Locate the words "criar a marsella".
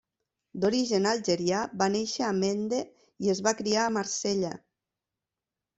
3.63-4.53